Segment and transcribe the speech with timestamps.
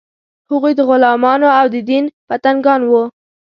[0.49, 3.03] هغوی د غلمانو او د دین پتنګان وو.